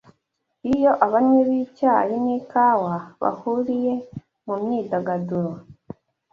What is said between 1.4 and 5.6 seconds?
b’icyayi n’ikawa bahuriye mu myidagaduro